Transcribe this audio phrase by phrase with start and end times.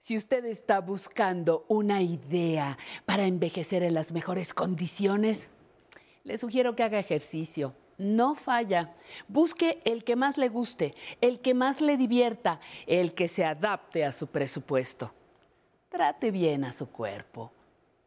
[0.00, 5.52] Si usted está buscando una idea para envejecer en las mejores condiciones,
[6.24, 7.74] le sugiero que haga ejercicio.
[7.98, 8.94] No falla.
[9.28, 14.04] Busque el que más le guste, el que más le divierta, el que se adapte
[14.04, 15.12] a su presupuesto.
[15.90, 17.52] Trate bien a su cuerpo.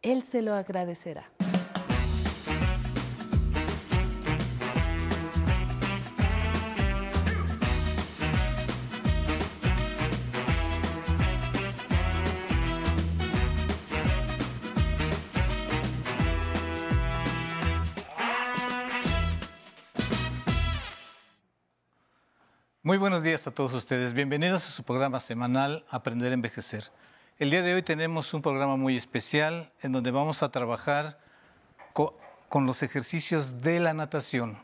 [0.01, 1.29] Él se lo agradecerá.
[22.93, 24.13] Muy buenos días a todos ustedes.
[24.13, 26.91] Bienvenidos a su programa semanal Aprender a Envejecer.
[27.39, 31.17] El día de hoy tenemos un programa muy especial en donde vamos a trabajar
[31.93, 32.15] co-
[32.49, 34.59] con los ejercicios de la natación.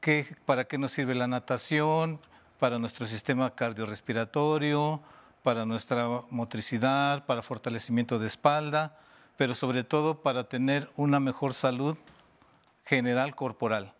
[0.00, 2.20] ¿Qué, ¿Para qué nos sirve la natación?
[2.60, 5.02] Para nuestro sistema cardiorrespiratorio,
[5.42, 8.96] para nuestra motricidad, para fortalecimiento de espalda,
[9.36, 11.98] pero sobre todo para tener una mejor salud
[12.84, 13.92] general corporal.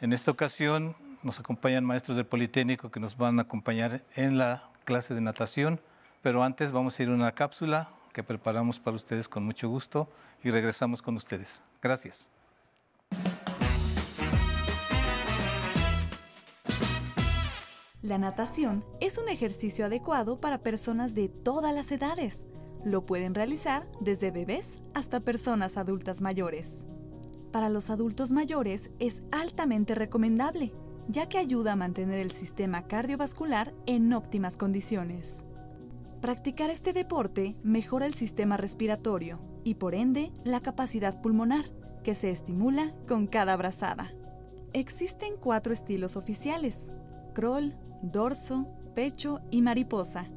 [0.00, 4.70] En esta ocasión nos acompañan maestros del Politécnico que nos van a acompañar en la
[4.84, 5.80] clase de natación,
[6.22, 10.08] pero antes vamos a ir a una cápsula que preparamos para ustedes con mucho gusto
[10.42, 11.62] y regresamos con ustedes.
[11.82, 12.30] Gracias.
[18.02, 22.46] La natación es un ejercicio adecuado para personas de todas las edades.
[22.84, 26.86] Lo pueden realizar desde bebés hasta personas adultas mayores.
[27.52, 30.72] Para los adultos mayores es altamente recomendable,
[31.08, 35.44] ya que ayuda a mantener el sistema cardiovascular en óptimas condiciones.
[36.20, 41.70] Practicar este deporte mejora el sistema respiratorio y por ende la capacidad pulmonar,
[42.04, 44.12] que se estimula con cada brazada.
[44.72, 46.92] Existen cuatro estilos oficiales,
[47.34, 50.28] crawl, dorso, pecho y mariposa,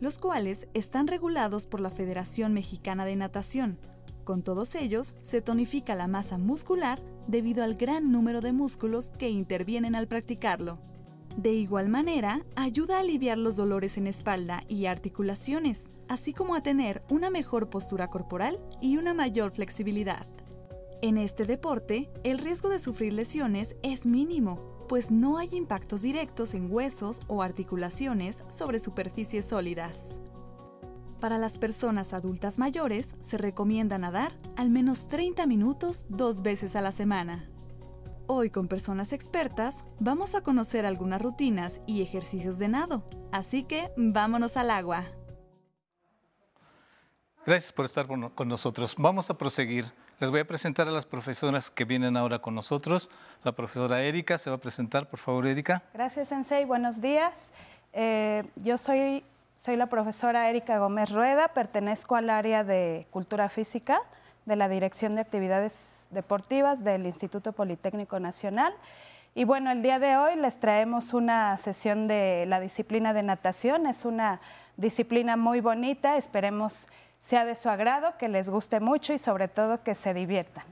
[0.00, 3.78] los cuales están regulados por la Federación Mexicana de Natación.
[4.24, 9.30] Con todos ellos se tonifica la masa muscular debido al gran número de músculos que
[9.30, 10.78] intervienen al practicarlo.
[11.36, 16.62] De igual manera, ayuda a aliviar los dolores en espalda y articulaciones, así como a
[16.62, 20.26] tener una mejor postura corporal y una mayor flexibilidad.
[21.02, 26.54] En este deporte, el riesgo de sufrir lesiones es mínimo, pues no hay impactos directos
[26.54, 30.18] en huesos o articulaciones sobre superficies sólidas.
[31.24, 36.82] Para las personas adultas mayores, se recomienda nadar al menos 30 minutos dos veces a
[36.82, 37.48] la semana.
[38.26, 43.90] Hoy con personas expertas vamos a conocer algunas rutinas y ejercicios de nado, así que
[43.96, 45.06] vámonos al agua.
[47.46, 48.94] Gracias por estar con nosotros.
[48.98, 49.86] Vamos a proseguir.
[50.20, 53.08] Les voy a presentar a las profesoras que vienen ahora con nosotros.
[53.44, 55.84] La profesora Erika se va a presentar, por favor, Erika.
[55.94, 56.66] Gracias, Sensei.
[56.66, 57.54] Buenos días.
[57.94, 59.24] Eh, yo soy,
[59.64, 63.98] soy la profesora Erika Gómez Rueda, pertenezco al área de Cultura Física
[64.44, 68.74] de la Dirección de Actividades Deportivas del Instituto Politécnico Nacional.
[69.34, 73.86] Y bueno, el día de hoy les traemos una sesión de la disciplina de natación.
[73.86, 74.38] Es una
[74.76, 76.86] disciplina muy bonita, esperemos
[77.16, 80.64] sea de su agrado, que les guste mucho y sobre todo que se diviertan.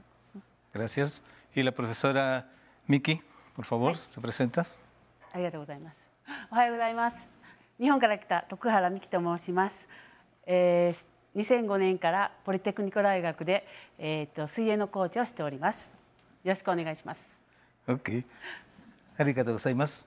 [0.71, 1.23] Gracias.
[1.55, 2.45] Y la profesora
[2.85, 3.23] Miki,
[3.55, 4.67] por favor, se presenta.
[6.51, 7.32] あ
[7.83, 9.89] 日本から来た徳原美希と申します。
[10.45, 13.67] えー、2005年からポリテクニコ大学で、
[13.99, 15.91] えー、と水泳のコーチをしております。
[16.45, 17.37] よろしくお願いします。
[17.85, 18.23] Ok.
[19.17, 20.05] Arigato gozaimasu.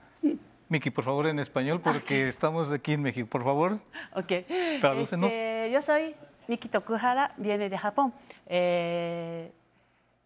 [0.70, 3.28] Miki, por favor, en español, porque estamos aquí en México.
[3.28, 3.78] Por favor,
[4.14, 4.46] OK。
[4.80, 5.30] Tradúcenos.
[5.30, 6.16] Este, yo soy
[6.48, 8.14] Miki Tokuhara, viene de Japón.
[8.46, 9.52] Eh,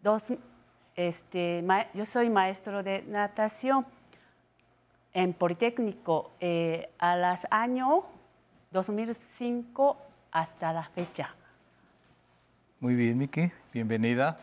[0.00, 0.22] dos,
[0.94, 3.84] este, ma- yo soy maestro de natación
[5.12, 8.04] en Politécnico eh, a los años
[8.71, 9.97] 2005
[10.31, 11.34] hasta la fecha.
[12.78, 14.38] muy bien, Miki, bienvenida.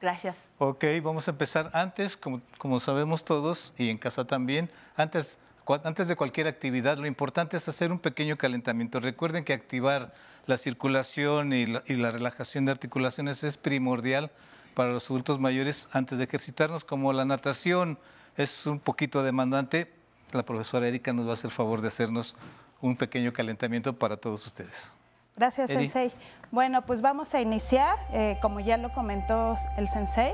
[0.00, 0.36] Gracias.
[0.58, 5.38] Ok, vamos a empezar antes, como, como sabemos todos, y en casa también, antes,
[5.82, 9.00] antes de cualquier actividad, lo importante es hacer un pequeño calentamiento.
[9.00, 10.12] Recuerden que activar
[10.46, 14.30] la circulación y la, y la relajación de articulaciones es primordial
[14.74, 17.98] para los adultos mayores antes de ejercitarnos, como la natación
[18.36, 19.92] es un poquito demandante,
[20.32, 22.36] la profesora Erika nos va a hacer favor de hacernos
[22.80, 24.90] un pequeño calentamiento para todos ustedes.
[25.36, 25.88] Gracias, Eri.
[25.88, 26.12] Sensei.
[26.50, 30.32] Bueno, pues vamos a iniciar, eh, como ya lo comentó el Sensei.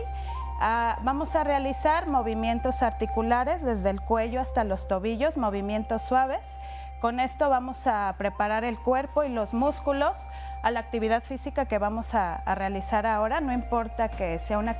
[0.60, 6.58] ah, vamos a realizar movimientos articulares desde el cuello hasta los tobillos, movimientos suaves.
[7.00, 10.26] Con esto vamos a preparar el cuerpo y los músculos
[10.62, 13.40] a la actividad física que vamos a, a realizar ahora.
[13.40, 14.72] No importa que sea una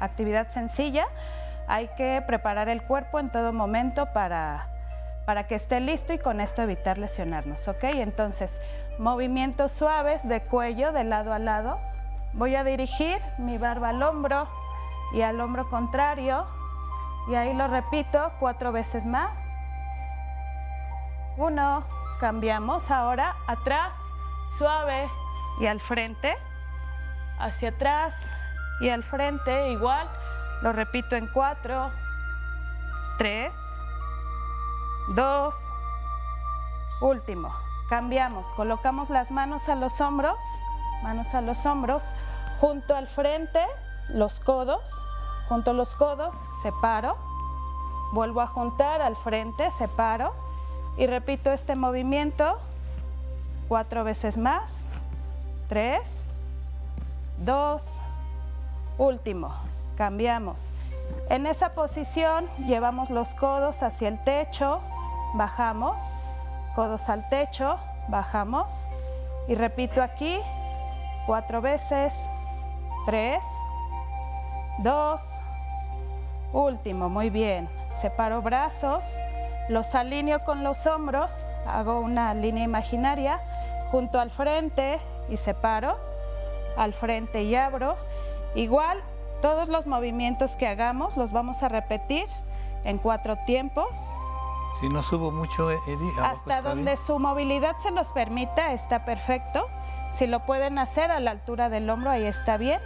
[0.00, 1.06] actividad sencilla,
[1.66, 4.68] hay que preparar el cuerpo en todo momento para,
[5.26, 7.84] para que esté listo y con esto evitar lesionarnos, ¿ok?
[7.84, 8.60] Entonces,
[8.98, 11.78] movimientos suaves de cuello de lado a lado.
[12.32, 14.48] Voy a dirigir mi barba al hombro
[15.12, 16.46] y al hombro contrario.
[17.28, 19.38] Y ahí lo repito cuatro veces más.
[21.36, 21.84] Uno,
[22.18, 23.98] cambiamos ahora atrás,
[24.58, 25.08] suave
[25.60, 26.34] y al frente.
[27.38, 28.30] Hacia atrás
[28.80, 30.08] y al frente, igual.
[30.62, 31.90] Lo repito en cuatro,
[33.18, 33.52] tres,
[35.08, 35.56] dos,
[37.00, 37.52] último.
[37.88, 40.36] Cambiamos, colocamos las manos a los hombros,
[41.02, 42.04] manos a los hombros,
[42.60, 43.60] junto al frente,
[44.08, 44.88] los codos,
[45.48, 47.16] junto los codos, separo,
[48.12, 50.32] vuelvo a juntar al frente, separo.
[50.96, 52.60] Y repito este movimiento
[53.66, 54.88] cuatro veces más,
[55.68, 56.30] tres,
[57.38, 57.98] dos,
[58.96, 59.52] último,
[59.96, 60.72] cambiamos.
[61.28, 64.80] En esa posición llevamos los codos hacia el techo,
[65.34, 66.02] bajamos,
[66.74, 67.78] codos al techo,
[68.08, 68.88] bajamos
[69.48, 70.38] y repito aquí
[71.26, 72.14] cuatro veces,
[73.06, 73.42] tres,
[74.78, 75.22] dos,
[76.52, 77.68] último, muy bien.
[77.94, 79.20] Separo brazos,
[79.68, 83.40] los alineo con los hombros, hago una línea imaginaria
[83.90, 84.98] junto al frente
[85.28, 85.98] y separo,
[86.76, 87.96] al frente y abro.
[88.54, 88.98] Igual
[89.42, 92.24] todos los movimientos que hagamos los vamos a repetir
[92.84, 93.90] en cuatro tiempos.
[94.80, 96.12] Si no subo mucho, Eddie.
[96.22, 99.68] Hasta donde su movilidad se los permita, está perfecto.
[100.10, 102.80] Si lo pueden hacer a la altura del hombro, ahí está bien.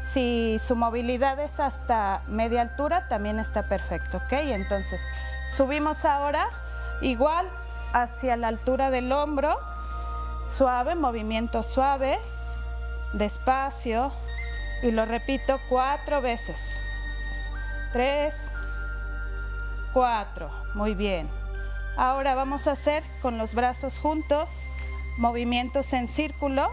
[0.00, 4.32] Si su movilidad es hasta media altura, también está perfecto, ¿ok?
[4.32, 5.00] Entonces,
[5.56, 6.46] subimos ahora
[7.00, 7.48] igual
[7.94, 9.58] hacia la altura del hombro,
[10.44, 12.18] suave, movimiento suave,
[13.14, 14.12] despacio,
[14.84, 16.78] y lo repito cuatro veces.
[17.92, 18.48] Tres,
[19.92, 20.50] cuatro.
[20.74, 21.28] Muy bien.
[21.96, 24.68] Ahora vamos a hacer con los brazos juntos
[25.18, 26.70] movimientos en círculo.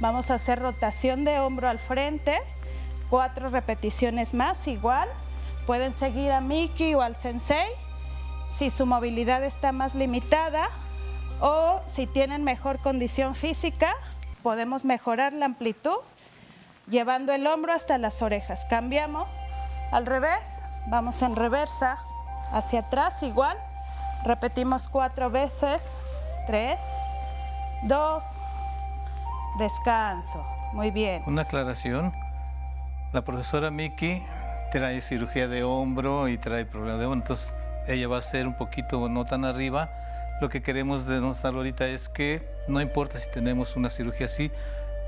[0.00, 2.38] Vamos a hacer rotación de hombro al frente.
[3.10, 5.10] Cuatro repeticiones más igual.
[5.66, 7.68] Pueden seguir a Miki o al Sensei
[8.48, 10.70] si su movilidad está más limitada
[11.40, 13.94] o si tienen mejor condición física,
[14.42, 15.98] podemos mejorar la amplitud
[16.90, 18.66] llevando el hombro hasta las orejas.
[18.68, 19.44] Cambiamos
[19.92, 21.98] al revés, vamos en reversa,
[22.52, 23.56] hacia atrás igual.
[24.24, 26.00] Repetimos cuatro veces,
[26.46, 26.98] tres,
[27.84, 28.24] dos,
[29.58, 30.44] descanso.
[30.72, 31.22] Muy bien.
[31.26, 32.12] Una aclaración.
[33.12, 34.22] La profesora Miki
[34.70, 37.54] trae cirugía de hombro y trae problema de hombro, entonces
[37.86, 39.90] ella va a ser un poquito no tan arriba.
[40.40, 44.52] Lo que queremos denunciar ahorita es que no importa si tenemos una cirugía así,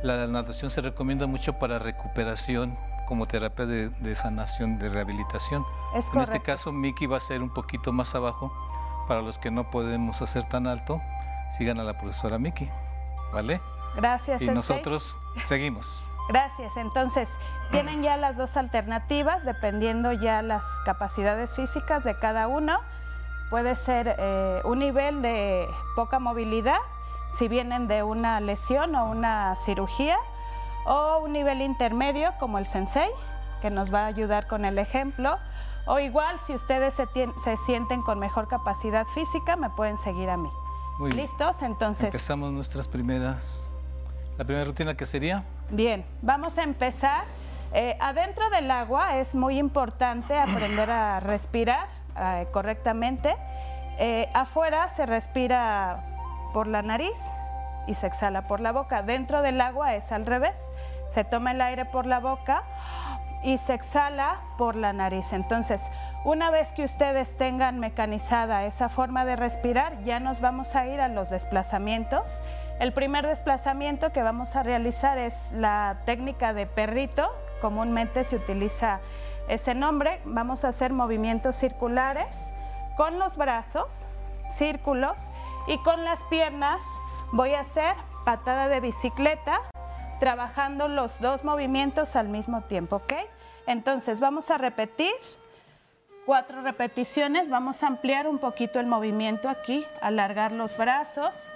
[0.02, 2.76] la natación se recomienda mucho para recuperación
[3.06, 5.64] como terapia de, sanación, de rehabilitación.
[5.92, 8.52] en este caso, Miki va a ser un poquito más abajo.
[9.08, 11.02] Para los que no podemos hacer tan alto,
[11.58, 12.70] sigan a la profesora Miki,
[13.32, 13.60] ¿vale?
[13.96, 14.40] Gracias.
[14.42, 15.16] Y nosotros
[15.46, 16.06] seguimos.
[16.28, 16.76] Gracias.
[16.76, 17.36] Entonces,
[17.72, 22.78] tienen ya las dos alternativas, dependiendo ya las capacidades físicas de cada uno.
[23.50, 26.78] Puede ser eh, un nivel de poca movilidad
[27.30, 30.16] si vienen de una lesión o una cirugía,
[30.84, 33.08] o un nivel intermedio como el sensei,
[33.60, 35.38] que nos va a ayudar con el ejemplo,
[35.86, 40.50] o igual si ustedes se, sienten con mejor capacidad física, me pueden seguir a mí.
[40.98, 41.62] Muy ¿Listos?
[41.62, 42.06] Entonces...
[42.06, 43.68] Empezamos nuestras primeras...
[44.36, 45.44] La primera rutina que sería...
[45.70, 47.24] Bien, vamos a empezar.
[47.72, 53.34] Eh, adentro del agua es muy importante aprender a respirar eh, correctamente.
[53.98, 56.09] Eh, afuera se respira
[56.52, 57.32] por la nariz
[57.86, 59.02] y se exhala por la boca.
[59.02, 60.72] Dentro del agua es al revés.
[61.06, 62.62] Se toma el aire por la boca
[63.42, 65.32] y se exhala por la nariz.
[65.32, 65.90] Entonces,
[66.24, 71.00] una vez que ustedes tengan mecanizada esa forma de respirar, ya nos vamos a ir
[71.00, 72.42] a los desplazamientos.
[72.78, 77.30] El primer desplazamiento que vamos a realizar es la técnica de perrito.
[77.60, 79.00] Comúnmente se utiliza
[79.48, 80.20] ese nombre.
[80.24, 82.36] Vamos a hacer movimientos circulares
[82.96, 84.06] con los brazos,
[84.44, 85.32] círculos
[85.70, 87.00] y con las piernas
[87.30, 89.62] voy a hacer patada de bicicleta,
[90.18, 93.12] trabajando los dos movimientos al mismo tiempo, ¿ok?
[93.68, 95.14] Entonces vamos a repetir
[96.26, 101.52] cuatro repeticiones, vamos a ampliar un poquito el movimiento aquí, alargar los brazos.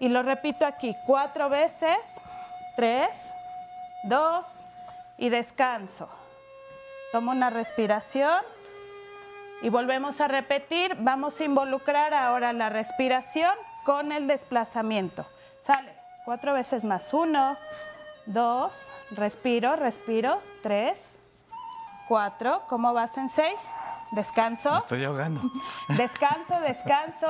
[0.00, 2.16] Y lo repito aquí, cuatro veces,
[2.74, 3.16] tres,
[4.02, 4.66] dos
[5.18, 6.08] y descanso.
[7.12, 8.42] Tomo una respiración.
[9.62, 13.52] Y volvemos a repetir, vamos a involucrar ahora la respiración
[13.84, 15.26] con el desplazamiento.
[15.60, 15.92] Sale,
[16.24, 17.12] cuatro veces más.
[17.14, 17.56] Uno,
[18.26, 18.74] dos,
[19.16, 20.40] respiro, respiro.
[20.62, 21.00] Tres,
[22.06, 22.62] cuatro.
[22.68, 23.56] ¿Cómo vas en seis?
[24.12, 24.72] descanso.
[24.72, 25.40] Me estoy ahogando.
[25.88, 27.28] Descanso, descanso.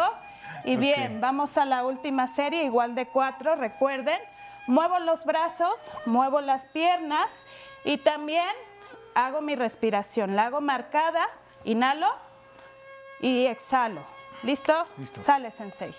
[0.64, 4.18] Y bien, vamos a la última serie, igual de cuatro, recuerden.
[4.66, 7.46] Muevo los brazos, muevo las piernas
[7.84, 8.48] y también
[9.14, 10.34] hago mi respiración.
[10.34, 11.28] La hago marcada,
[11.66, 12.08] inhalo
[13.20, 14.00] y exhalo.
[14.42, 14.86] ¿Listo?
[14.98, 15.20] Listo.
[15.22, 15.94] Sale, Sensei.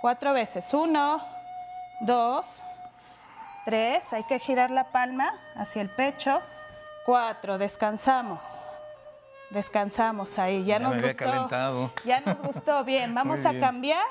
[0.00, 0.72] Cuatro veces.
[0.74, 1.20] Uno,
[2.00, 2.62] dos,
[3.64, 4.12] tres.
[4.12, 6.40] Hay que girar la palma hacia el pecho.
[7.06, 7.58] Cuatro.
[7.58, 8.62] Descansamos.
[9.50, 10.64] Descansamos ahí.
[10.64, 11.24] Ya, Ya me nos había gustó.
[11.24, 11.90] calentado.
[12.04, 12.84] Ya nos gustó.
[12.84, 14.04] Bien, vamos a cambiar.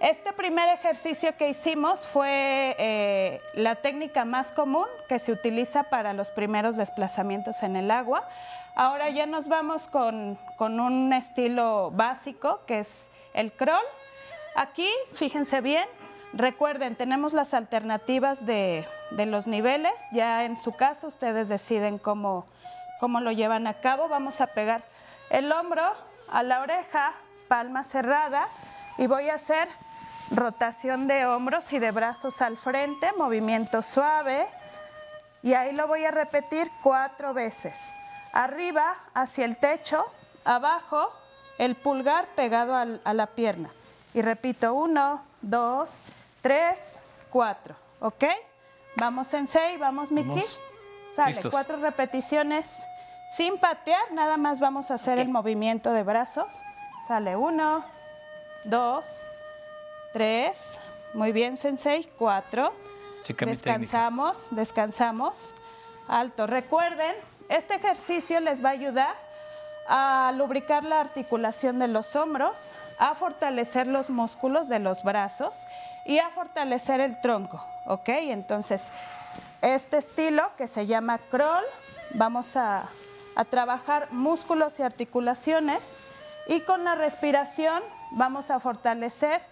[0.00, 6.12] Este primer ejercicio que hicimos fue eh, la técnica más común que se utiliza para
[6.12, 8.24] los primeros desplazamientos en el agua.
[8.74, 13.84] Ahora ya nos vamos con, con un estilo básico que es el crawl.
[14.56, 15.86] Aquí, fíjense bien,
[16.32, 19.92] recuerden, tenemos las alternativas de, de los niveles.
[20.12, 22.46] Ya en su caso ustedes deciden cómo,
[22.98, 24.08] cómo lo llevan a cabo.
[24.08, 24.82] Vamos a pegar
[25.28, 25.82] el hombro
[26.30, 27.12] a la oreja,
[27.48, 28.48] palma cerrada
[28.96, 29.68] y voy a hacer
[30.30, 34.46] rotación de hombros y de brazos al frente, movimiento suave
[35.42, 37.78] y ahí lo voy a repetir cuatro veces.
[38.32, 40.04] Arriba hacia el techo,
[40.44, 41.12] abajo
[41.58, 43.70] el pulgar pegado al- a la pierna.
[44.14, 45.90] Y repito, uno, dos,
[46.40, 46.96] tres,
[47.30, 47.74] cuatro.
[48.00, 48.24] ¿Ok?
[48.96, 50.42] Vamos en seis, vamos Miki.
[51.14, 51.50] Sale, Listos.
[51.50, 52.82] cuatro repeticiones
[53.36, 56.48] sin patear, nada más vamos a hacer el movimiento de brazos.
[57.08, 57.84] Sale uno,
[58.64, 59.26] dos,
[60.12, 60.78] tres,
[61.14, 62.72] muy bien Sensei, cuatro.
[63.22, 65.54] Checa descansamos, descansamos.
[66.08, 66.46] Alto.
[66.46, 67.14] Recuerden,
[67.52, 69.14] este ejercicio les va a ayudar
[69.86, 72.54] a lubricar la articulación de los hombros,
[72.98, 75.66] a fortalecer los músculos de los brazos
[76.06, 77.62] y a fortalecer el tronco.
[77.84, 78.08] ¿Ok?
[78.08, 78.84] Entonces,
[79.60, 81.64] este estilo que se llama crawl,
[82.14, 82.88] vamos a,
[83.36, 85.80] a trabajar músculos y articulaciones
[86.48, 87.82] y con la respiración
[88.12, 89.42] vamos a fortalecer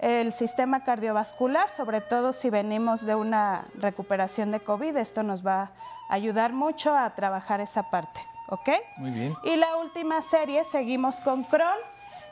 [0.00, 4.96] el sistema cardiovascular, sobre todo si venimos de una recuperación de COVID.
[4.96, 5.70] Esto nos va a
[6.08, 8.20] ayudar mucho a trabajar esa parte.
[8.48, 8.68] ¿Ok?
[8.98, 9.34] Muy bien.
[9.42, 11.80] Y la última serie seguimos con crawl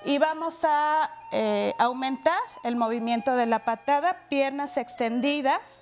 [0.04, 5.80] y vamos a eh, aumentar el movimiento de la patada, piernas extendidas.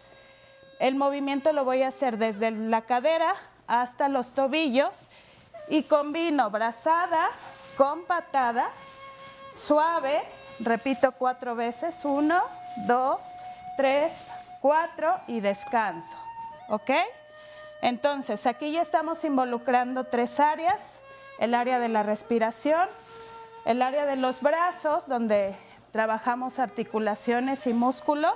[0.80, 3.34] El movimiento lo voy a hacer desde la cadera
[3.66, 5.10] hasta los tobillos
[5.68, 7.30] y combino brazada
[7.76, 8.68] con patada,
[9.54, 10.22] suave,
[10.60, 12.42] repito cuatro veces, uno,
[12.86, 13.20] dos,
[13.76, 14.12] tres,
[14.60, 16.16] cuatro y descanso.
[16.68, 16.90] ¿Ok?
[17.82, 20.80] Entonces, aquí ya estamos involucrando tres áreas,
[21.40, 22.88] el área de la respiración,
[23.64, 25.54] el área de los brazos, donde
[25.90, 28.34] trabajamos articulaciones y músculos,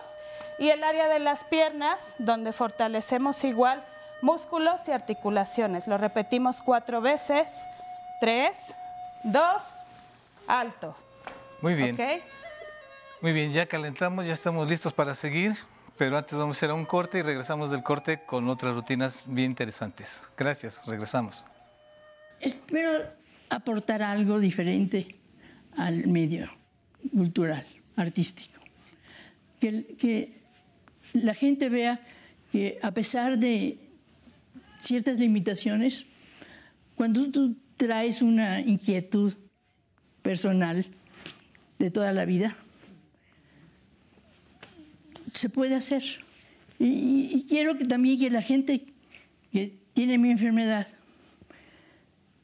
[0.59, 3.85] y el área de las piernas, donde fortalecemos igual
[4.21, 5.87] músculos y articulaciones.
[5.87, 7.65] Lo repetimos cuatro veces,
[8.21, 8.75] tres,
[9.23, 9.63] dos,
[10.49, 10.97] alto.
[11.63, 11.97] Muy bien.
[13.21, 15.57] Muy bien, ya calentamos, ya estamos listos para seguir,
[15.99, 19.51] pero antes vamos a hacer un corte y regresamos del corte con otras rutinas bien
[19.53, 20.23] interesantes.
[20.37, 21.45] Gracias, regresamos.
[22.41, 23.05] Espero
[23.49, 25.17] aportar algo diferente
[25.77, 26.49] al medio
[27.13, 27.65] cultural,
[27.97, 28.61] artístico.
[29.61, 30.43] Que, que
[31.13, 32.01] la gente vea
[32.53, 33.79] que a pesar de
[34.81, 36.05] ciertas limitaciones,
[36.95, 39.35] cuando tú traes una inquietud
[40.23, 40.87] personal
[41.79, 42.57] de toda la vida,
[45.37, 46.03] se puede hacer.
[46.79, 48.85] Y, quiero que también que la gente
[49.53, 50.89] que tiene mi enfermedad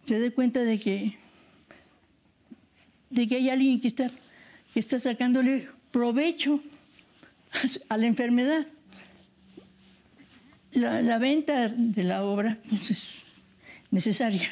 [0.05, 1.19] se dé cuenta de que,
[3.11, 4.11] de que hay alguien que está,
[4.73, 6.61] que está sacándole provecho
[7.89, 8.67] a la enfermedad.
[10.73, 13.07] La, venta de la obra pues, es
[13.91, 14.49] necesaria,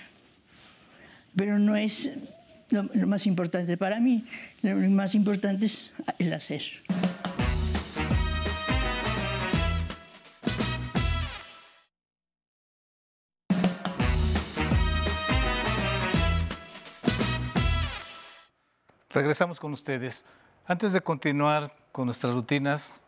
[1.34, 2.12] pero no es
[2.70, 4.24] lo más importante para mí.
[4.60, 6.62] Lo más importante es el hacer.
[19.20, 20.24] Regresamos con ustedes.
[20.64, 23.04] Antes de continuar con nuestras rutinas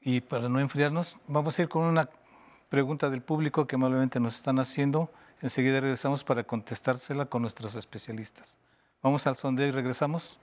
[0.00, 2.08] y para no enfriarnos, vamos a ir con una
[2.68, 5.10] pregunta del público que amablemente nos están haciendo.
[5.42, 8.58] Enseguida regresamos para contestársela con nuestros especialistas.
[9.02, 10.38] Vamos al sondeo y regresamos.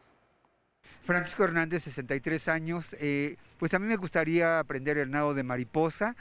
[1.05, 2.97] Francisco Hernández, 63 años.
[2.99, 6.17] Eh, pues a mí me gustaría aprender el nado de mariposa,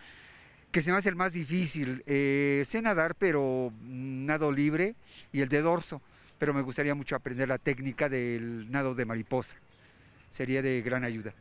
[0.70, 2.04] que se me hace el más difícil.
[2.06, 4.94] Eh, sé nadar, pero nado libre
[5.32, 6.00] y el de dorso,
[6.38, 9.56] pero me gustaría mucho aprender la técnica del nado de mariposa.
[10.30, 11.32] Sería de gran ayuda.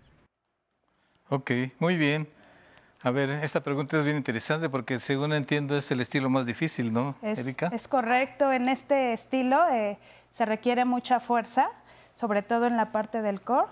[1.29, 2.27] Ok, muy bien.
[3.01, 6.93] A ver, esta pregunta es bien interesante porque según entiendo es el estilo más difícil,
[6.93, 7.67] ¿no, Es, Erika?
[7.73, 9.97] es correcto, en este estilo eh,
[10.29, 11.69] se requiere mucha fuerza,
[12.13, 13.67] sobre todo en la parte del core,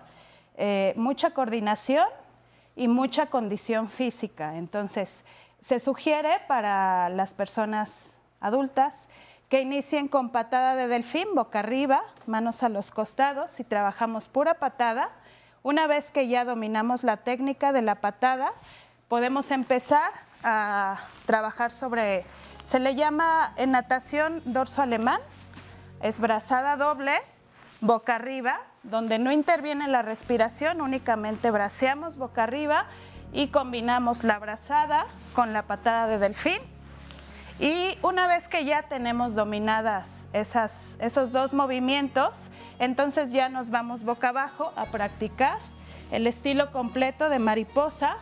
[0.57, 2.05] eh, mucha coordinación
[2.75, 4.57] y mucha condición física.
[4.57, 5.23] Entonces,
[5.61, 9.07] se sugiere para las personas adultas
[9.51, 14.53] que inicien con patada de delfín, boca arriba, manos a los costados y trabajamos pura
[14.53, 15.09] patada.
[15.61, 18.53] Una vez que ya dominamos la técnica de la patada,
[19.09, 20.09] podemos empezar
[20.41, 22.23] a trabajar sobre,
[22.63, 25.19] se le llama en natación dorso alemán,
[26.01, 27.15] es brazada doble,
[27.81, 32.85] boca arriba, donde no interviene la respiración, únicamente braceamos boca arriba
[33.33, 36.61] y combinamos la brazada con la patada de delfín.
[37.61, 42.49] Y una vez que ya tenemos dominadas esas, esos dos movimientos,
[42.79, 45.59] entonces ya nos vamos boca abajo a practicar
[46.09, 48.17] el estilo completo de mariposa,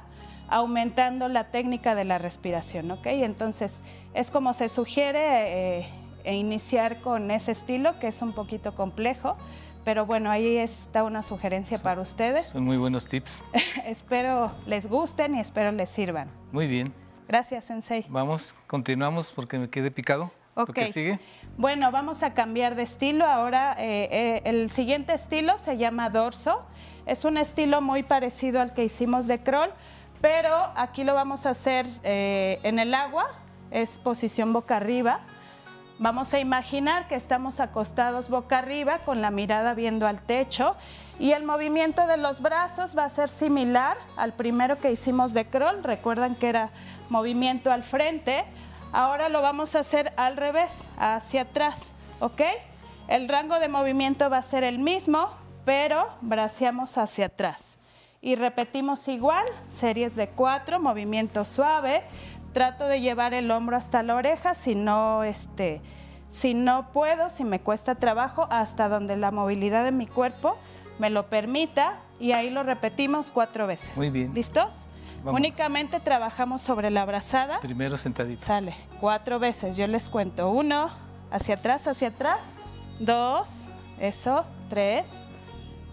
[0.50, 3.06] aumentando la técnica de la respiración, ¿ok?
[3.06, 3.82] Entonces
[4.14, 5.90] es como se sugiere eh,
[6.26, 9.38] e iniciar con ese estilo, que es un poquito complejo,
[9.86, 12.50] pero bueno, ahí está una sugerencia para ustedes.
[12.50, 13.46] Son muy buenos tips.
[13.86, 16.30] espero les gusten y espero les sirvan.
[16.52, 16.94] Muy bien.
[17.30, 18.04] Gracias, Sensei.
[18.10, 20.32] Vamos, continuamos porque me quedé picado.
[20.56, 20.74] Ok.
[20.74, 21.20] que sigue.
[21.58, 23.24] Bueno, vamos a cambiar de estilo.
[23.24, 26.64] Ahora eh, eh, el siguiente estilo se llama dorso.
[27.06, 29.70] Es un estilo muy parecido al que hicimos de crawl,
[30.22, 33.28] pero aquí lo vamos a hacer eh, en el agua.
[33.70, 35.20] Es posición boca arriba.
[36.00, 40.76] Vamos a imaginar que estamos acostados boca arriba con la mirada viendo al techo
[41.20, 45.46] y el movimiento de los brazos va a ser similar al primero que hicimos de
[45.46, 45.84] crawl.
[45.84, 46.72] Recuerdan que era
[47.10, 48.46] movimiento al frente.
[48.94, 52.42] Ahora lo vamos a hacer al revés, hacia atrás, ¿ok?
[53.10, 55.30] El rango de movimiento va a ser el mismo,
[55.66, 57.78] pero braceamos hacia atrás.
[58.22, 62.04] Y repetimos igual, series de cuatro, movimiento suave.
[62.54, 65.82] Trato de llevar el hombro hasta la oreja, si no, este,
[66.30, 70.58] si no puedo, si me cuesta trabajo, hasta donde la movilidad de mi cuerpo
[71.00, 71.98] me lo permita.
[72.20, 73.96] Y ahí lo repetimos cuatro veces.
[73.96, 74.34] Muy bien.
[74.34, 74.88] ¿Listos?
[75.24, 75.40] Vamos.
[75.40, 77.60] Únicamente trabajamos sobre la brazada.
[77.62, 78.42] Primero sentadito.
[78.42, 79.78] Sale cuatro veces.
[79.78, 80.50] Yo les cuento.
[80.50, 80.90] Uno,
[81.32, 82.40] hacia atrás, hacia atrás.
[83.00, 83.68] Dos,
[84.00, 84.46] eso.
[84.70, 85.24] Tres,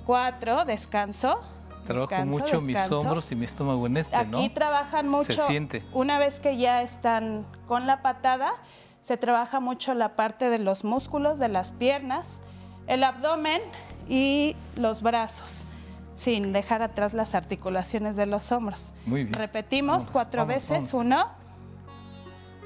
[0.04, 1.40] cuatro, descanso.
[1.86, 4.38] Trabajo descanso, mucho mis hombros y mi estómago en este, ¿no?
[4.38, 5.32] Aquí trabajan mucho.
[5.32, 5.84] Se siente.
[5.92, 8.52] Una vez que ya están con la patada,
[9.00, 12.42] se trabaja mucho la parte de los músculos de las piernas,
[12.88, 13.62] el abdomen
[14.08, 15.66] y los brazos,
[16.14, 18.92] sin dejar atrás las articulaciones de los hombros.
[19.04, 19.34] Muy bien.
[19.34, 20.92] Repetimos Vamos, cuatro vamos, veces.
[20.92, 20.94] vamos.
[20.94, 21.28] Uno,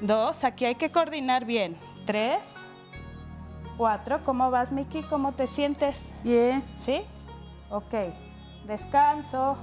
[0.01, 1.77] dos, aquí hay que coordinar bien.
[2.05, 2.39] Tres,
[3.77, 4.23] cuatro.
[4.23, 5.01] ¿Cómo vas, Miki?
[5.03, 6.11] ¿Cómo te sientes?
[6.23, 6.63] Bien.
[6.77, 7.01] ¿Sí?
[7.69, 7.93] Ok.
[8.67, 9.57] Descanso.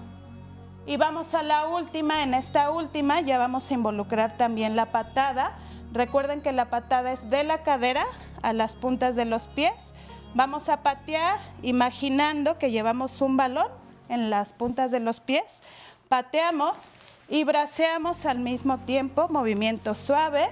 [0.86, 2.22] Y vamos a la última.
[2.22, 5.56] En esta última ya vamos a involucrar también la patada.
[5.92, 8.04] Recuerden que la patada es de la cadera
[8.42, 9.94] a las puntas de los pies.
[10.38, 13.66] Vamos a patear imaginando que llevamos un balón
[14.08, 15.64] en las puntas de los pies.
[16.08, 16.92] Pateamos
[17.28, 20.50] y braceamos al mismo tiempo, movimiento suave.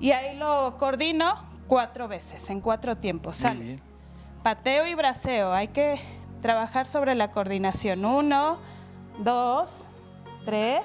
[0.00, 3.36] Y ahí lo coordino cuatro veces, en cuatro tiempos.
[3.36, 3.80] Sale.
[4.42, 5.52] Pateo y braceo.
[5.52, 6.00] Hay que
[6.40, 8.06] trabajar sobre la coordinación.
[8.06, 8.56] Uno,
[9.18, 9.74] dos,
[10.46, 10.84] tres,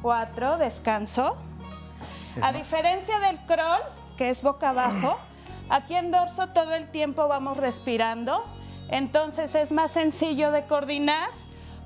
[0.00, 0.56] cuatro.
[0.56, 1.36] Descanso.
[2.40, 3.82] A diferencia del crawl,
[4.16, 5.18] que es boca abajo,
[5.68, 8.44] aquí en dorso todo el tiempo vamos respirando.
[8.88, 11.28] Entonces es más sencillo de coordinar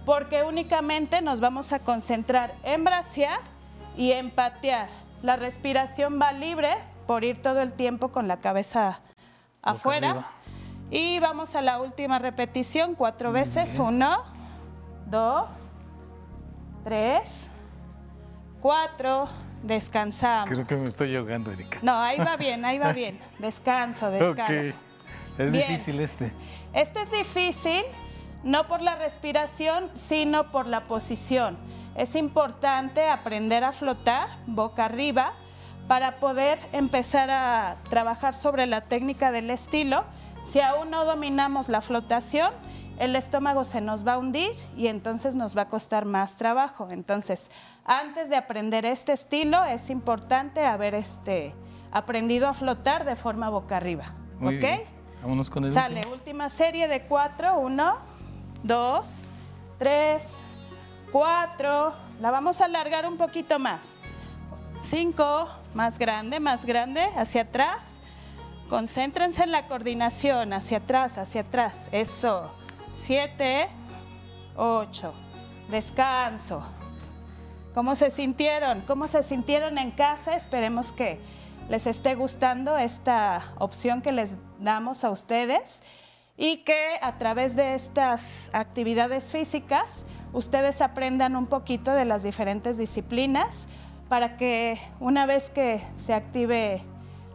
[0.05, 3.41] porque únicamente nos vamos a concentrar en bracear
[3.97, 4.89] y en patear.
[5.23, 9.01] La respiración va libre por ir todo el tiempo con la cabeza
[9.63, 10.31] afuera.
[10.91, 13.79] Y vamos a la última repetición, cuatro veces.
[13.79, 14.25] Uno,
[15.07, 15.69] dos,
[16.85, 17.51] tres,
[18.61, 19.29] cuatro.
[19.63, 20.51] Descansamos.
[20.51, 21.79] Creo que me estoy ahogando, Erika.
[21.83, 23.19] No, ahí va bien, ahí va bien.
[23.39, 24.43] Descanso, descanso.
[24.71, 24.75] Ok.
[25.39, 25.69] Es Bien.
[25.69, 26.33] difícil este.
[26.73, 27.83] Este es difícil,
[28.45, 31.57] no por la respiración, sino por la posición.
[31.95, 35.33] Es importante aprender a flotar boca arriba
[35.89, 40.05] para poder empezar a trabajar sobre la técnica del estilo.
[40.45, 42.53] Si aún no dominamos la flotación,
[43.01, 46.89] el estómago se nos va a hundir y entonces nos va a costar más trabajo.
[46.91, 47.51] Entonces,
[47.87, 51.55] antes de aprender este estilo, es importante haber este,
[51.91, 54.13] aprendido a flotar de forma boca arriba.
[54.39, 54.61] Muy ¿Ok?
[54.61, 54.83] bien.
[55.23, 56.15] Vámonos con el Sale, último.
[56.15, 57.59] última serie de cuatro.
[57.59, 57.97] Uno,
[58.63, 59.23] dos,
[59.79, 60.43] tres,
[61.11, 61.95] cuatro.
[62.21, 63.81] La vamos a alargar un poquito más.
[64.79, 67.99] Cinco, más grande, más grande, hacia atrás.
[68.69, 71.89] Concéntrense en la coordinación, hacia atrás, hacia atrás.
[71.93, 72.60] Eso.
[72.93, 73.69] Siete,
[74.57, 75.15] ocho.
[75.71, 76.67] Descanso.
[77.75, 78.81] ¿Cómo se sintieron?
[78.83, 80.35] ¿Cómo se sintieron en casa?
[80.35, 81.21] Esperemos que
[81.69, 85.83] les esté gustando esta opción que les damos a ustedes
[86.37, 92.77] y que a través de estas actividades físicas ustedes aprendan un poquito de las diferentes
[92.77, 93.69] disciplinas
[94.09, 96.83] para que una vez que se active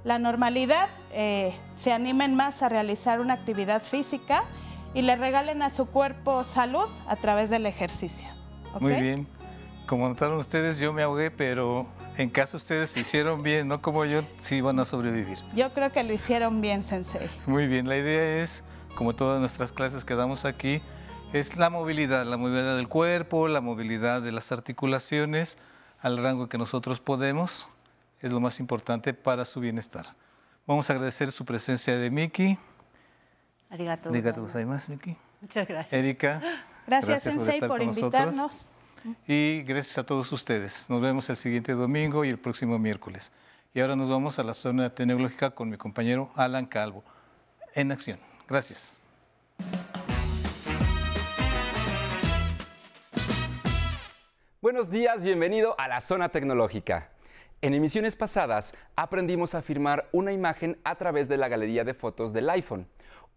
[0.03, 4.43] la normalidad, eh, se animen más a realizar una actividad física
[4.95, 8.29] y le regalen a su cuerpo salud a través del ejercicio.
[8.79, 9.27] Muy bien.
[9.85, 11.85] Como notaron ustedes, yo me ahogué, pero
[12.17, 15.37] en caso ustedes se hicieron bien, no como yo, sí van a sobrevivir.
[15.53, 17.27] Yo creo que lo hicieron bien, Sensei.
[17.45, 18.63] Muy bien, la idea es,
[18.95, 20.81] como todas nuestras clases que damos aquí,
[21.33, 25.57] es la movilidad, la movilidad del cuerpo, la movilidad de las articulaciones
[25.99, 27.67] al rango que nosotros podemos,
[28.21, 30.07] es lo más importante para su bienestar.
[30.65, 32.57] Vamos a agradecer su presencia de Miki.
[33.75, 34.09] Arigato.
[34.09, 35.15] Arigato gozaimasu, Miki.
[35.41, 35.93] Muchas gracias.
[35.93, 36.41] Erika.
[36.87, 38.13] Gracias, Sensei, estar por con nosotros.
[38.13, 38.69] invitarnos.
[39.27, 40.87] Y gracias a todos ustedes.
[40.87, 43.31] Nos vemos el siguiente domingo y el próximo miércoles.
[43.73, 47.03] Y ahora nos vamos a la zona tecnológica con mi compañero Alan Calvo.
[47.73, 48.19] En acción.
[48.47, 49.01] Gracias.
[54.61, 57.09] Buenos días, bienvenido a la zona tecnológica.
[57.65, 62.31] En emisiones pasadas aprendimos a firmar una imagen a través de la galería de fotos
[62.31, 62.87] del iPhone.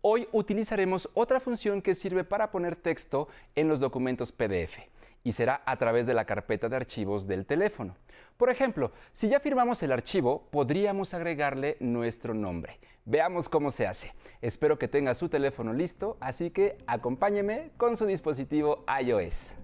[0.02, 4.80] Hoy utilizaremos otra función que sirve para poner texto en los documentos PDF
[5.24, 7.96] y será a través de la carpeta de archivos del teléfono.
[8.36, 12.80] Por ejemplo, si ya firmamos el archivo, podríamos agregarle nuestro nombre.
[13.06, 14.12] Veamos cómo se hace.
[14.42, 19.54] Espero que tenga su teléfono listo, así que acompáñeme con su dispositivo iOS.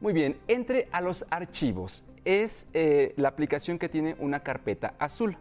[0.00, 2.04] Muy bien, entre a los archivos.
[2.24, 5.36] Es eh, la aplicación que tiene una carpeta azul.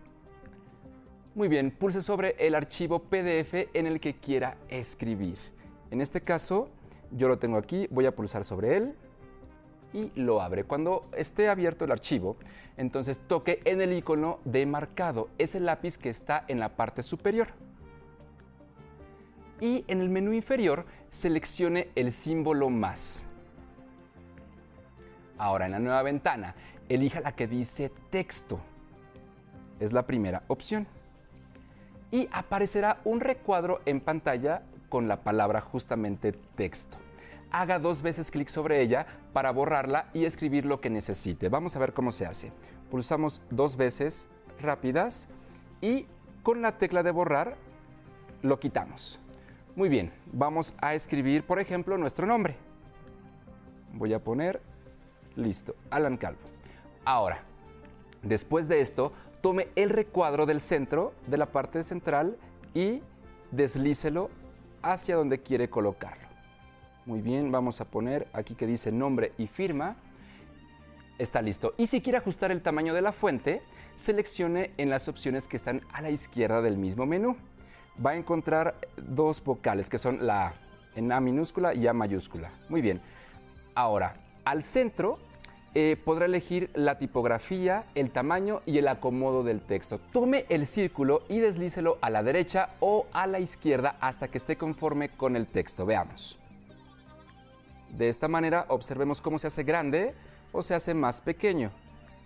[1.35, 5.37] Muy bien, pulse sobre el archivo PDF en el que quiera escribir.
[5.91, 6.69] En este caso,
[7.11, 8.95] yo lo tengo aquí, voy a pulsar sobre él
[9.93, 10.63] y lo abre.
[10.63, 12.35] Cuando esté abierto el archivo,
[12.77, 15.29] entonces toque en el icono de marcado.
[15.37, 17.49] Es el lápiz que está en la parte superior.
[19.61, 23.27] Y en el menú inferior, seleccione el símbolo más.
[25.38, 26.56] Ahora en la nueva ventana,
[26.89, 28.60] elija la que dice texto.
[29.80, 30.88] Es la primera opción.
[32.12, 36.97] Y aparecerá un recuadro en pantalla con la palabra justamente texto.
[37.52, 41.50] Haga dos veces clic sobre ella para borrarla y escribir lo que necesite.
[41.50, 42.52] Vamos a ver cómo se hace.
[42.89, 44.28] Pulsamos dos veces
[44.60, 45.30] rápidas
[45.82, 46.08] y
[46.43, 47.58] con la tecla de borrar
[48.41, 49.19] lo quitamos.
[49.76, 52.56] Muy bien, vamos a escribir, por ejemplo, nuestro nombre.
[53.93, 54.62] Voy a poner
[55.38, 56.41] Listo, Alan Calvo.
[57.06, 57.43] Ahora,
[58.23, 62.38] después de esto, tome el recuadro del centro, de la parte central,
[62.73, 63.02] y
[63.52, 64.30] deslícelo
[64.82, 66.28] hacia donde quiere colocarlo.
[67.06, 69.95] Muy bien, vamos a poner aquí que dice nombre y firma.
[71.17, 71.73] Está listo.
[71.78, 73.62] Y si quiere ajustar el tamaño de la fuente,
[73.95, 77.38] seleccione en las opciones que están a la izquierda del mismo menú.
[78.06, 80.54] Va a encontrar dos vocales que son la A
[80.95, 82.52] en A minúscula y A mayúscula.
[82.69, 83.00] Muy bien.
[83.73, 85.19] Ahora, al centro
[85.79, 89.99] eh, podrá elegir la tipografía, el tamaño y el acomodo del texto.
[90.11, 94.55] Tome el círculo y deslícelo a la derecha o a la izquierda hasta que esté
[94.55, 95.85] conforme con el texto.
[95.85, 96.39] Veamos.
[97.95, 100.15] De esta manera observemos cómo se hace grande
[100.51, 101.69] o se hace más pequeño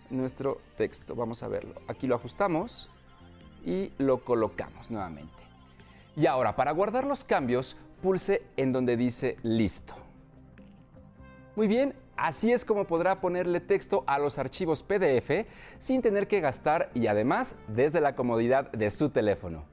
[0.09, 1.13] nuestro texto.
[1.13, 1.73] Vamos a verlo.
[1.89, 2.89] Aquí lo ajustamos
[3.65, 5.43] y lo colocamos nuevamente.
[6.15, 10.10] Y ahora, para guardar los cambios, pulse en donde dice listo.
[11.55, 15.45] Muy bien, así es como podrá ponerle texto a los archivos PDF
[15.79, 19.65] sin tener que gastar y además desde la comodidad de su teléfono.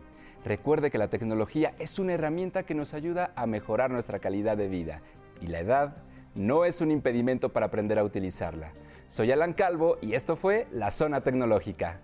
[0.44, 4.68] Recuerde que la tecnología es una herramienta que nos ayuda a mejorar nuestra calidad de
[4.68, 5.02] vida
[5.40, 5.96] y la edad
[6.36, 8.70] no es un impedimento para aprender a utilizarla.
[9.08, 12.00] Soy Alan Calvo y esto fue La Zona Tecnológica.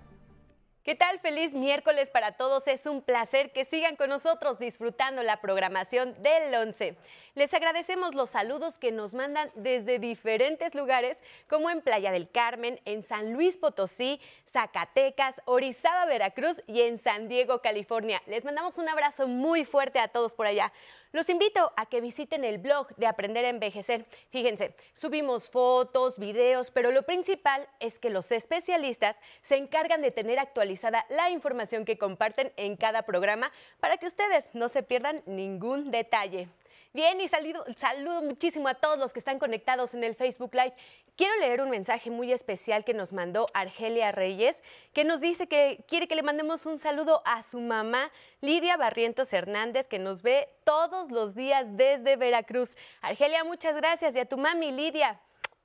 [0.85, 1.19] ¿Qué tal?
[1.19, 2.69] Feliz miércoles para todos.
[2.69, 6.95] Es un placer que sigan con nosotros disfrutando la programación del 11.
[7.35, 11.17] Les agradecemos los saludos que nos mandan desde diferentes lugares,
[11.49, 14.21] como en Playa del Carmen, en San Luis Potosí,
[14.55, 18.23] Zacatecas, Orizaba, Veracruz y en San Diego, California.
[18.27, 20.73] Les mandamos un abrazo muy fuerte a todos por allá.
[21.11, 24.07] Los invito a que visiten el blog de Aprender a Envejecer.
[24.31, 30.39] Fíjense, subimos fotos, videos, pero lo principal es que los especialistas se encargan de tener
[30.39, 35.91] actualizada la información que comparten en cada programa para que ustedes no se pierdan ningún
[35.91, 36.49] detalle.
[36.95, 40.75] Bien, y saludo, saludo muchísimo a todos los que están conectados en el Facebook Live.
[41.17, 45.85] Quiero leer un mensaje muy especial que nos mandó Argelia Reyes, que nos dice que
[45.89, 50.49] quiere que le mandemos un saludo a su mamá, Lidia Barrientos Hernández, que nos ve
[50.63, 52.77] todos los días desde Veracruz.
[53.01, 54.15] Argelia, muchas gracias.
[54.15, 55.21] Y a tu mami, Lidia.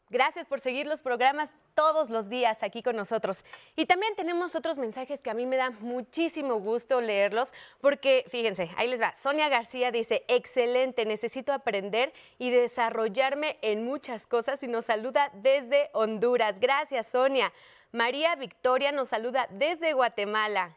[0.09, 3.37] Gracias por seguir los programas todos los días aquí con nosotros.
[3.77, 8.69] Y también tenemos otros mensajes que a mí me da muchísimo gusto leerlos, porque fíjense,
[8.75, 9.15] ahí les va.
[9.23, 15.89] Sonia García dice, excelente, necesito aprender y desarrollarme en muchas cosas y nos saluda desde
[15.93, 16.59] Honduras.
[16.59, 17.53] Gracias, Sonia.
[17.93, 20.75] María Victoria nos saluda desde Guatemala.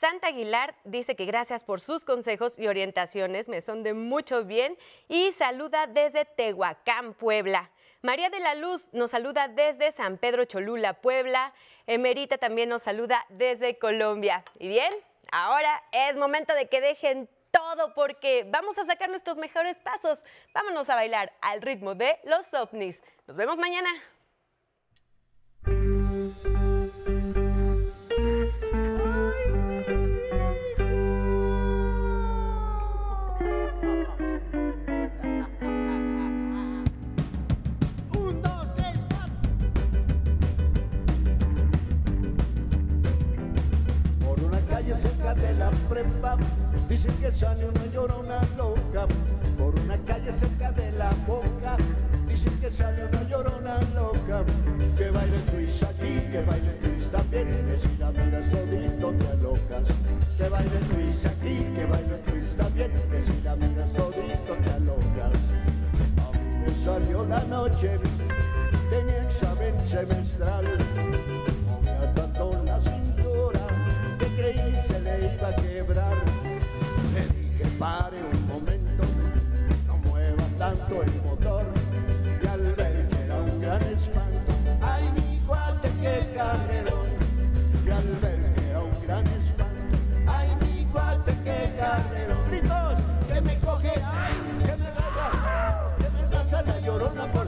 [0.00, 4.78] Santa Aguilar dice que gracias por sus consejos y orientaciones, me son de mucho bien
[5.08, 7.70] y saluda desde Tehuacán, Puebla.
[8.00, 11.52] María de la Luz nos saluda desde San Pedro Cholula, Puebla.
[11.88, 14.44] Emerita también nos saluda desde Colombia.
[14.60, 14.94] Y bien,
[15.32, 20.20] ahora es momento de que dejen todo porque vamos a sacar nuestros mejores pasos.
[20.54, 23.02] Vámonos a bailar al ritmo de los ovnis.
[23.26, 23.90] Nos vemos mañana.
[45.34, 46.36] De la prepa.
[46.88, 49.06] Dicen que sale una llorona loca
[49.58, 51.76] Por una calle cerca de la boca.
[52.26, 54.44] Dicen que sale una llorona loca
[54.96, 57.48] Que baila el twist aquí, que baila el twist también.
[57.68, 59.88] Que si la miras todito te alocas
[60.36, 62.90] Que baila el twist aquí, que baila el twist también.
[63.10, 65.32] Que si la miras todito te alocas
[66.24, 67.96] A mí me salió la noche
[68.90, 70.64] Tenía examen semestral
[77.78, 79.04] pare un momento,
[79.86, 81.64] no muevas tanto el motor.
[82.42, 87.06] Y al ver que era un gran espanto, ay mi cuate, qué carrerón.
[87.86, 92.50] Y al ver que era un gran espanto, ay mi cuate, qué carrerón.
[92.50, 97.47] Gritos, que me coge, que me agarra, que me alcanza la llorona por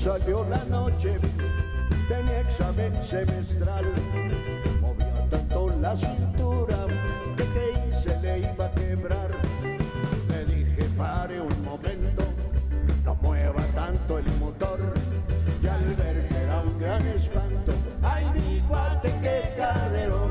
[0.00, 1.14] salió la noche
[2.24, 3.84] mi examen semestral.
[4.80, 6.86] Movía tanto la cintura
[7.36, 9.30] que creí se le iba a quebrar.
[10.28, 12.24] Le dije, pare un momento,
[13.04, 14.80] no mueva tanto el motor.
[15.62, 20.30] Y al ver que era un gran espanto, ay mi cuate, qué carrerón.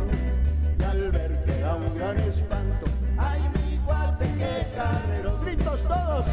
[0.79, 2.87] Y al ver que era un gran espanto,
[3.19, 5.45] ay mi cuate, qué carrerón.
[5.45, 6.25] Gritos todos,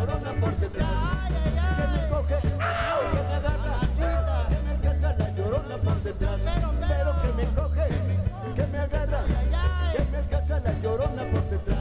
[0.00, 1.00] llorona por detrás.
[1.76, 2.64] Que me coge, que me
[3.34, 3.74] agarra,
[4.50, 6.42] que me alcanza la llorona por detrás.
[6.88, 7.86] Pero que me coge,
[8.56, 9.22] que me agarra,
[9.92, 11.79] que me alcanza la llorona por detrás.